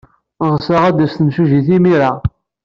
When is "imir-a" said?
1.77-2.11